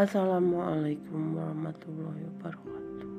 Assalamualaikum 0.00 1.36
warahmatullahi 1.36 2.24
wabarakatuh. 2.24 3.12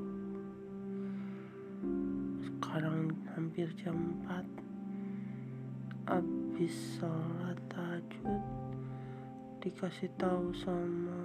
Sekarang 2.42 3.14
hampir 3.38 3.70
jam 3.78 4.18
4 4.26 6.10
Abis 6.10 6.74
sholat 6.98 7.62
tahajud 7.70 8.42
Dikasih 9.62 10.10
tahu 10.18 10.50
sama 10.58 11.22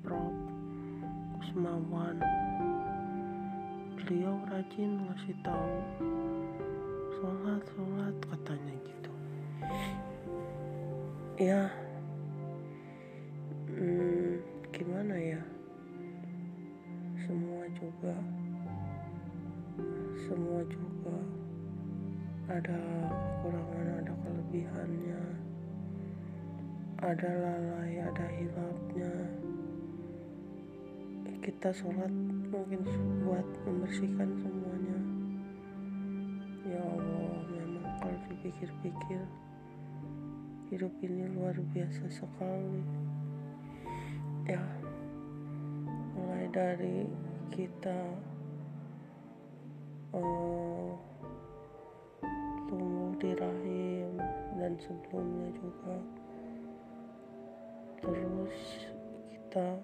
Prof. 0.00 0.32
Kusmawan. 1.36 2.16
Beliau 4.00 4.40
rajin 4.48 5.04
ngasih 5.04 5.36
tahu. 5.44 5.76
Sholat, 7.20 7.60
sholat 7.76 8.16
katanya 8.24 8.74
gitu. 8.88 9.12
Ya 11.36 11.68
juga. 18.02 18.18
Semua 20.26 20.58
juga 20.66 21.14
ada 22.50 22.82
kekurangan 23.14 23.86
ada 24.02 24.12
kelebihannya 24.26 25.22
ada 26.98 27.30
lalai 27.30 28.02
ada 28.02 28.26
hilapnya. 28.26 29.14
Kita 31.46 31.70
sholat 31.70 32.10
mungkin 32.50 32.82
buat 33.22 33.46
membersihkan 33.70 34.34
semuanya. 34.34 34.98
Ya 36.66 36.82
Allah 36.82 37.38
memang 37.54 37.86
kalau 38.02 38.18
dipikir-pikir 38.34 39.22
hidup 40.74 40.90
ini 41.06 41.30
luar 41.38 41.54
biasa 41.70 42.10
sekali. 42.10 42.82
Ya 44.50 44.62
mulai 46.18 46.50
dari 46.50 47.06
kita 47.52 48.00
uh, 50.16 50.88
tumbuh 52.64 53.12
di 53.20 53.36
rahim 53.36 54.16
dan 54.56 54.72
sebelumnya 54.80 55.52
juga. 55.60 55.96
Terus 58.00 58.56
kita 59.28 59.76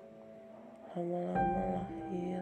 lama-lama 0.96 1.62
lahir 1.76 2.40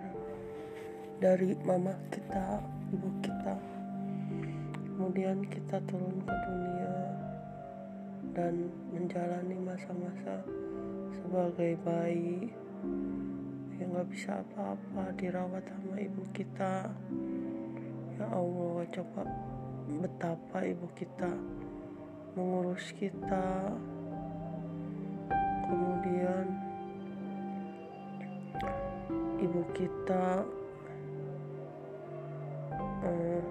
dari 1.19 1.59
mama 1.67 1.91
kita 2.15 2.63
ibu 2.95 3.11
kita. 3.19 3.59
Kemudian 4.95 5.43
kita 5.51 5.83
turun 5.91 6.23
ke 6.23 6.35
dunia 6.47 6.95
dan 8.31 8.71
menjalani 8.95 9.59
masa-masa 9.59 10.47
sebagai 11.19 11.75
bayi 11.83 12.55
yang 13.77 13.93
nggak 13.93 14.09
bisa 14.09 14.41
apa-apa 14.41 15.13
dirawat 15.21 15.65
sama 15.69 16.01
ibu 16.01 16.25
kita. 16.33 16.89
Ya 18.17 18.27
Allah 18.33 18.89
coba 18.89 19.23
betapa 20.01 20.65
ibu 20.65 20.89
kita 20.97 21.29
mengurus 22.33 22.89
kita. 22.97 23.77
Kemudian 25.67 26.47
ibu 29.45 29.63
kita 29.77 30.47
uh, 33.05 33.45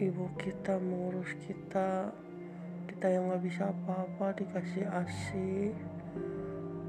ibu 0.00 0.24
kita 0.40 0.80
mengurus 0.80 1.36
kita. 1.44 2.08
Kita 2.88 3.06
yang 3.12 3.28
nggak 3.28 3.44
bisa 3.44 3.68
apa-apa 3.68 4.32
dikasih 4.40 4.88
asi 4.88 5.76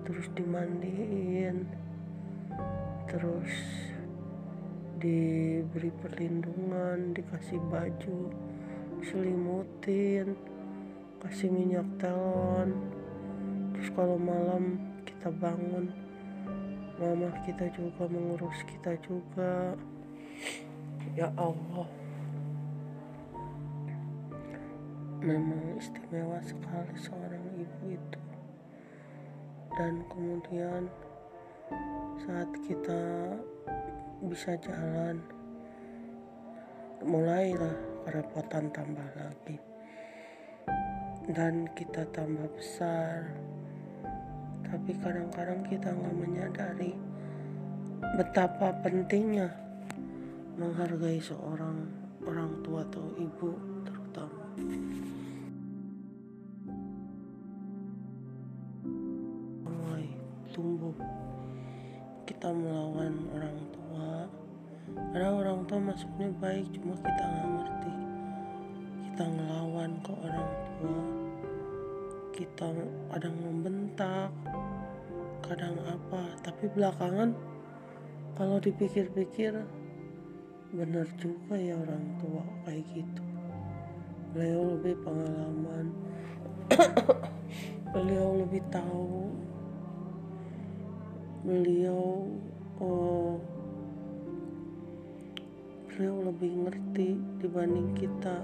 terus 0.05 0.29
dimandiin 0.38 1.66
terus 3.09 3.51
diberi 5.01 5.91
perlindungan 6.01 7.11
dikasih 7.11 7.59
baju 7.67 8.31
selimutin 9.05 10.33
kasih 11.25 11.49
minyak 11.49 11.85
telon. 11.97 12.77
Terus 13.73 13.89
kalau 13.97 14.17
malam 14.17 14.77
kita 15.09 15.33
bangun 15.33 15.89
mama 17.01 17.33
kita 17.44 17.65
juga 17.73 18.05
mengurus 18.05 18.61
kita 18.69 18.94
juga. 19.01 19.73
Ya 21.17 21.33
Allah. 21.33 21.89
Memang 25.25 25.81
istimewa 25.81 26.38
sekali 26.45 26.94
seorang 27.01 27.45
ibu 27.57 27.97
itu 27.97 28.25
dan 29.75 30.08
kemudian 30.08 30.88
saat 32.24 32.47
kita 32.63 33.36
bisa 34.24 34.56
jalan 34.63 35.19
mulailah 37.03 37.75
kerepotan 38.08 38.72
tambah 38.72 39.09
lagi. 39.19 39.59
Dan 41.28 41.68
kita 41.75 42.08
tambah 42.16 42.47
besar. 42.56 43.36
Tapi 44.63 44.91
kadang-kadang 45.03 45.62
kita 45.68 45.92
nggak 45.92 46.16
menyadari 46.24 46.96
betapa 48.16 48.72
pentingnya 48.80 49.52
menghargai 50.56 51.19
seorang 51.19 51.84
orang 52.24 52.63
tua 52.63 52.88
atau 52.88 53.12
ibu 53.19 53.75
kita 62.25 62.50
melawan 62.50 63.13
orang 63.31 63.57
tua. 63.69 64.29
Karena 65.13 65.29
orang 65.34 65.59
tua 65.69 65.79
maksudnya 65.81 66.29
baik 66.41 66.68
cuma 66.78 66.97
kita 67.00 67.23
nggak 67.23 67.47
ngerti. 67.53 67.94
Kita 69.09 69.24
ngelawan 69.29 69.91
ke 70.01 70.12
orang 70.13 70.51
tua. 70.66 71.01
Kita 72.35 72.68
kadang 73.13 73.35
membentak 73.40 74.29
kadang 75.45 75.78
apa. 75.85 76.22
Tapi 76.41 76.66
belakangan 76.74 77.29
kalau 78.35 78.57
dipikir-pikir 78.59 79.53
benar 80.75 81.07
juga 81.22 81.56
ya 81.56 81.78
orang 81.78 82.06
tua 82.19 82.44
kayak 82.68 82.84
gitu. 82.91 83.24
Beliau 84.35 84.75
lebih 84.75 85.00
pengalaman. 85.06 85.94
Beliau 87.95 88.44
lebih 88.44 88.59
tahu 88.68 89.31
beliau 91.45 92.25
oh, 92.81 93.38
beliau 95.85 96.25
lebih 96.25 96.66
ngerti 96.66 97.22
dibanding 97.38 97.94
kita 97.94 98.41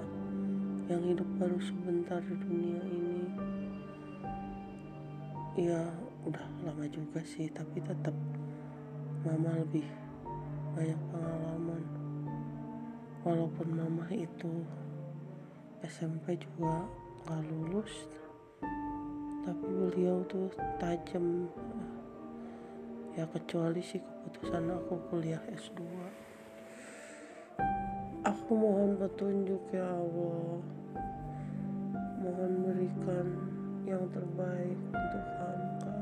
yang 0.85 1.01
hidup 1.09 1.25
baru 1.41 1.57
sebentar 1.65 2.21
di 2.21 2.35
dunia 2.45 2.81
ini. 2.85 3.25
Ya 5.57 5.81
udah 6.29 6.45
lama 6.61 6.85
juga 6.93 7.25
sih 7.25 7.49
tapi 7.49 7.81
tetap 7.81 8.13
mama 9.25 9.49
lebih 9.57 9.89
banyak 10.77 11.01
pengalaman. 11.09 11.83
Walaupun 13.25 13.67
mama 13.81 14.05
itu 14.13 14.61
SMP 15.81 16.37
juga 16.37 16.85
gak 17.25 17.41
lulus 17.49 18.05
tapi 19.41 19.65
beliau 19.65 20.21
tuh 20.29 20.53
tajam 20.77 21.49
ya 23.19 23.27
kecuali 23.27 23.83
sih 23.83 23.99
keputusan 23.99 24.71
aku 24.71 24.95
kuliah 25.11 25.43
S2 25.51 25.83
aku 28.21 28.51
mohon 28.53 28.99
petunjuk 28.99 29.63
ya 29.73 29.87
Allah. 29.87 30.61
Mohon 32.21 32.51
berikan 32.69 33.27
yang 33.89 34.05
terbaik 34.13 34.77
untuk 34.93 35.25
Hamka 35.41 35.95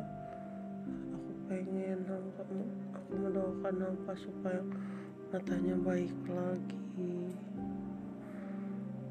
aku 1.16 1.31
pengen 1.48 2.04
Hamka 2.04 2.44
aku 2.92 3.13
mendoakan 3.16 3.75
Hamka 3.88 4.13
supaya 4.19 4.62
matanya 5.31 5.75
baik 5.80 6.18
lagi. 6.28 7.31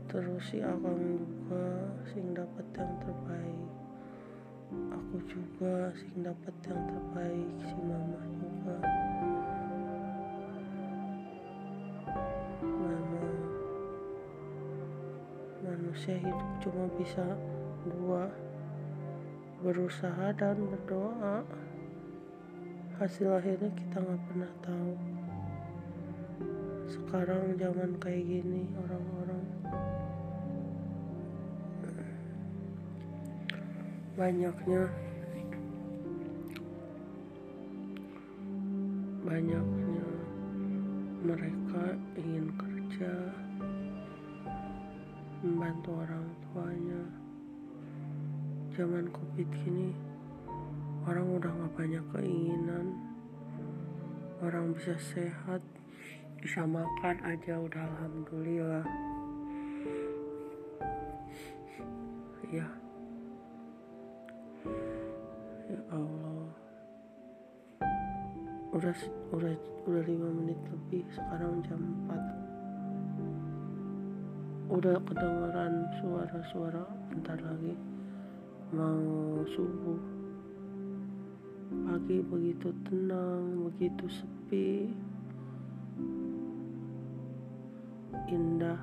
Terus 0.09 0.43
si 0.51 0.61
akang 0.61 0.99
juga 0.99 1.95
sing 2.13 2.37
dapat 2.37 2.67
yang 2.77 2.93
terbaik 3.07 3.78
aku 4.69 5.17
juga 5.25 5.89
sing 5.97 6.21
dapat 6.21 6.55
yang 6.69 6.81
terbaik 6.85 7.51
si 7.65 7.77
mama 7.81 8.21
juga. 8.37 8.77
Memang 12.61 13.37
manusia 15.65 16.21
hidup 16.21 16.51
cuma 16.61 16.85
bisa 17.01 17.25
dua 17.89 18.29
berusaha 19.65 20.37
dan 20.37 20.57
berdoa. 20.69 21.43
Hasil 23.01 23.31
akhirnya 23.31 23.71
kita 23.73 23.97
nggak 24.03 24.23
pernah 24.29 24.53
tahu. 24.61 24.93
Sekarang 26.89 27.57
zaman 27.57 27.95
kayak 28.03 28.27
gini 28.27 28.69
orang-orang 28.75 29.38
banyaknya. 34.19 34.83
Banyaknya 39.23 40.09
mereka 41.23 41.85
ingin 42.19 42.51
kerja 42.59 43.15
membantu 45.47 46.03
orang 46.03 46.27
tuanya. 46.51 47.03
Zaman 48.75 49.07
covid 49.15 49.47
gini 49.63 49.95
orang 51.07 51.39
udah 51.39 51.55
gak 51.55 51.75
banyak 51.79 52.05
keinginan. 52.11 52.99
Orang 54.43 54.75
bisa 54.75 54.99
sehat 54.99 55.63
bisa 56.43 56.67
makan 56.67 57.23
aja 57.23 57.55
udah 57.55 57.87
alhamdulillah. 57.87 58.87
Ya 62.51 62.78
Allah. 65.91 66.51
Udah 68.75 68.95
udah 69.33 69.55
udah 69.89 70.03
lima 70.05 70.29
menit 70.29 70.61
lebih 70.69 71.03
sekarang 71.17 71.65
jam 71.65 71.81
4 72.11 72.49
udah 74.69 75.01
kedengeran 75.01 75.89
suara-suara 75.97 76.85
bentar 77.09 77.41
lagi. 77.41 77.73
Mau 78.77 79.41
subuh. 79.57 80.01
Pagi 81.89 82.21
begitu 82.21 82.69
tenang 82.85 83.73
begitu 83.73 84.05
sepi. 84.13 84.93
Indah 88.29 88.77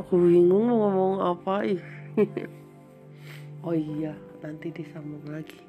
aku 0.00 0.16
bingung 0.16 0.64
mau 0.72 0.88
ngomong 0.88 1.16
apa 1.20 1.54
oh 3.68 3.76
iya 3.76 4.16
nanti 4.40 4.72
disambung 4.72 5.28
lagi. 5.28 5.60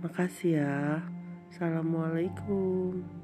Makasih 0.00 0.56
ya. 0.56 1.04
Assalamualaikum 1.52 3.17